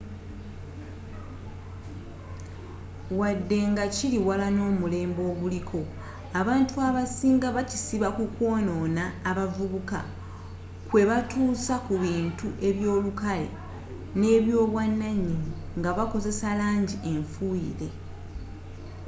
[3.19, 5.79] wadde nga kili wala n'omulembe oguliko
[6.39, 9.99] abantu abasinga bakisiba ku kwonona abavubuka
[10.89, 13.49] kwebatuusa ku bintu eby'olukale
[14.19, 17.89] n'ebyobwananyini nga bakozesa langi enfuyire